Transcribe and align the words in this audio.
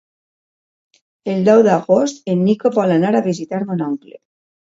El 1.33 1.43
deu 1.49 1.61
d'agost 1.67 2.25
en 2.33 2.41
Nico 2.47 2.71
vol 2.79 2.93
anar 2.97 3.11
a 3.19 3.23
visitar 3.27 3.63
mon 3.67 3.85
oncle. 3.91 4.17